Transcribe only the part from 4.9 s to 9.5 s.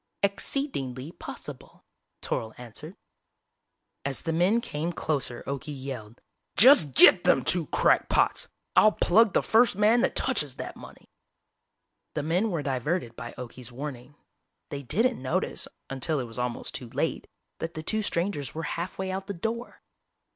closer Okie yelled, "Just get them two crackpots! I'll plug the